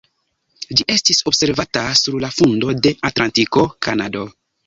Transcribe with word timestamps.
Ĝi 0.79 0.85
estis 0.93 1.19
observata 1.31 1.83
sur 2.01 2.17
la 2.25 2.31
fundo 2.39 2.73
de 2.87 2.93
Atlantiko 3.11 3.67
(Kanado). 3.89 4.27